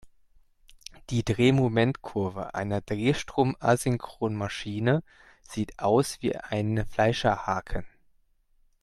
Die 1.11 1.23
Drehmomentkurve 1.23 2.55
einer 2.55 2.81
Drehstrom-Asynchronmaschine 2.81 5.03
sieht 5.43 5.77
aus 5.77 6.23
wie 6.23 6.35
ein 6.35 6.87
Fleischerhaken. 6.87 7.85